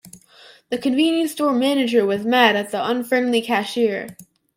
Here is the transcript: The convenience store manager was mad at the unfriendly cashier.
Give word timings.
The 0.71 0.79
convenience 0.79 1.33
store 1.33 1.53
manager 1.53 2.07
was 2.07 2.25
mad 2.25 2.55
at 2.55 2.71
the 2.71 2.83
unfriendly 2.83 3.39
cashier. 3.43 4.17